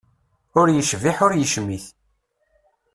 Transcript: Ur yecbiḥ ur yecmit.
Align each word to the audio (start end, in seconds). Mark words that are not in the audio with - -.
Ur 0.59 0.67
yecbiḥ 0.71 1.17
ur 1.25 1.33
yecmit. 1.35 1.85